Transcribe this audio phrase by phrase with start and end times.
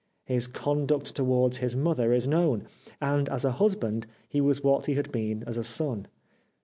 [0.25, 2.63] His conduct towards his mother is known;
[2.99, 6.07] and as a husband he was what he had been as a son.